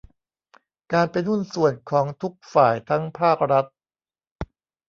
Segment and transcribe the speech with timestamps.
[0.93, 3.65] การเป็นหุ้นส่วนของทุกฝ่ายทั้งภาครัฐ